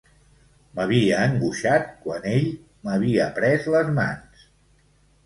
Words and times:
M'havia 0.77 1.19
angoixat 1.25 1.85
quan 2.05 2.25
ell 2.31 2.47
m'havia 2.87 3.29
pres 3.37 3.69
les 3.77 3.93
mans. 3.99 4.49